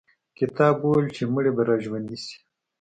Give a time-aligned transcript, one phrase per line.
[0.37, 2.35] کتاب وویل چې مړي به را ژوندي شي.